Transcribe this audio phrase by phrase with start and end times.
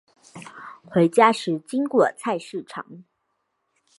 [0.89, 3.03] 回家时经过菜市场